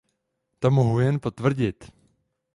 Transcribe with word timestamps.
To 0.59 0.71
mohu 0.71 0.99
jen 0.99 1.19
potvrdit. 1.19 1.91